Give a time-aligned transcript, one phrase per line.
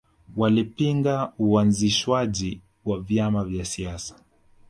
[0.37, 4.15] Walipinga uanzishwaji wa vyama vya siasa